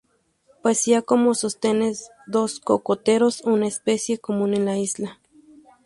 Poseía 0.63 1.03
como 1.03 1.35
sostenes 1.35 2.09
dos 2.25 2.59
cocoteros, 2.59 3.41
una 3.41 3.67
especie 3.67 4.17
común 4.17 4.55
en 4.55 4.65
la 4.65 4.79
isla. 4.79 5.19